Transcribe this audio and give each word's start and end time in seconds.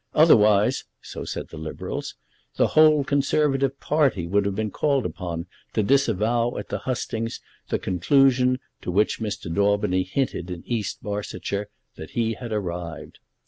Otherwise, 0.15 0.85
so 0.99 1.23
said 1.23 1.49
the 1.49 1.59
Liberals, 1.59 2.15
the 2.55 2.69
whole 2.69 3.03
Conservative 3.03 3.79
party 3.79 4.25
would 4.25 4.45
have 4.47 4.55
been 4.55 4.71
called 4.71 5.05
upon 5.05 5.45
to 5.73 5.83
disavow 5.83 6.57
at 6.57 6.69
the 6.69 6.79
hustings 6.89 7.39
the 7.69 7.77
conclusion 7.77 8.59
to 8.81 8.89
which 8.89 9.19
Mr. 9.19 9.53
Daubeny 9.53 10.01
hinted 10.01 10.49
in 10.49 10.63
East 10.65 11.03
Barsetshire 11.03 11.69
that 11.97 12.09
he 12.17 12.33
had 12.33 12.51
arrived. 12.51 13.19